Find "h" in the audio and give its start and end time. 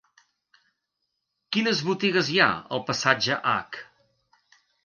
3.55-3.81